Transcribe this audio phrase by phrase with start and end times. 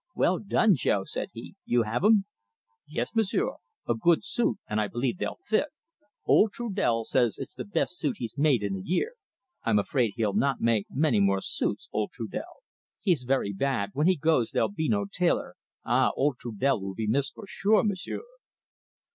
[0.15, 1.53] "Well done, Jo!" said he.
[1.63, 2.25] "You have 'em?"
[2.87, 3.57] "Yes, M'sieu'.
[3.87, 5.67] A good suit, and I believe they'll fit.
[6.25, 9.13] Old Trudel says it's the best suit he's made in a year.
[9.63, 12.63] I'm afraid he'll not make many more suits, old Trudel.
[12.99, 13.91] "He's very bad.
[13.93, 17.83] When he goes there'll be no tailor ah, old Trudel will be missed for sure,
[17.83, 18.25] M'sieu'!"